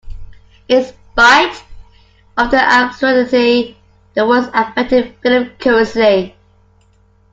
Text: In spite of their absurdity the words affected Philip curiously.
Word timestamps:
In 0.67 0.83
spite 0.83 1.63
of 2.35 2.49
their 2.49 2.67
absurdity 2.67 3.77
the 4.15 4.25
words 4.27 4.47
affected 4.51 5.15
Philip 5.21 5.59
curiously. 5.59 6.35